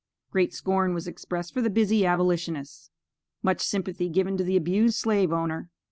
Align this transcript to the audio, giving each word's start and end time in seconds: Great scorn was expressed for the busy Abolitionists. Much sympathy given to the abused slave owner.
Great 0.31 0.51
scorn 0.51 0.95
was 0.95 1.05
expressed 1.05 1.53
for 1.53 1.61
the 1.61 1.69
busy 1.69 2.07
Abolitionists. 2.07 2.89
Much 3.43 3.61
sympathy 3.61 4.09
given 4.09 4.35
to 4.35 4.43
the 4.43 4.57
abused 4.57 4.95
slave 4.95 5.31
owner. 5.31 5.69